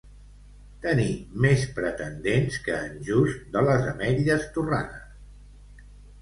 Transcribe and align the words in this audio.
Tenir 0.85 1.09
més 1.45 1.65
pretendents 1.75 2.57
que 2.69 2.79
en 2.87 2.97
Just 3.11 3.45
de 3.57 3.63
les 3.69 3.87
ametlles 3.93 4.49
torrades. 4.57 5.87